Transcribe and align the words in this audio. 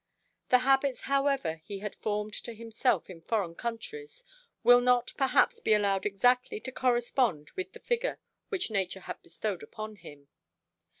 The 0.49 0.57
habits 0.65 1.01
however 1.03 1.61
he 1.63 1.77
had 1.77 1.93
formed 1.93 2.33
to 2.33 2.55
himself 2.55 3.07
in 3.07 3.21
foreign 3.21 3.53
countries, 3.53 4.23
will 4.63 4.81
not 4.81 5.13
perhaps 5.15 5.59
be 5.59 5.75
allowed 5.75 6.07
exactly 6.07 6.59
to 6.61 6.71
correspond 6.71 7.51
with 7.51 7.73
the 7.73 7.79
figure 7.79 8.19
which 8.49 8.71
nature 8.71 9.01
had 9.01 9.21
bestowed 9.21 9.61
upon 9.61 9.97
him. 9.97 10.27